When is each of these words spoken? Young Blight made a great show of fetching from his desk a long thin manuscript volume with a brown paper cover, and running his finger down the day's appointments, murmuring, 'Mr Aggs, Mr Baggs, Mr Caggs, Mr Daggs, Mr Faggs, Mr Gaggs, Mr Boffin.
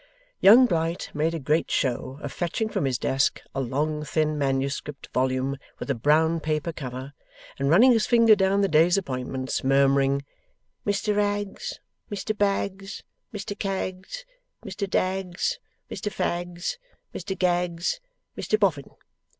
Young 0.39 0.65
Blight 0.65 1.11
made 1.13 1.35
a 1.35 1.39
great 1.39 1.69
show 1.69 2.17
of 2.23 2.31
fetching 2.33 2.69
from 2.69 2.85
his 2.85 2.97
desk 2.97 3.39
a 3.53 3.61
long 3.61 4.03
thin 4.03 4.35
manuscript 4.35 5.09
volume 5.13 5.57
with 5.77 5.91
a 5.91 5.93
brown 5.93 6.39
paper 6.39 6.73
cover, 6.73 7.13
and 7.59 7.69
running 7.69 7.91
his 7.91 8.07
finger 8.07 8.35
down 8.35 8.61
the 8.61 8.67
day's 8.67 8.97
appointments, 8.97 9.63
murmuring, 9.63 10.23
'Mr 10.87 11.19
Aggs, 11.21 11.79
Mr 12.11 12.35
Baggs, 12.35 13.03
Mr 13.31 13.55
Caggs, 13.59 14.25
Mr 14.65 14.89
Daggs, 14.89 15.59
Mr 15.91 16.11
Faggs, 16.11 16.79
Mr 17.13 17.37
Gaggs, 17.37 17.99
Mr 18.35 18.59
Boffin. 18.59 18.89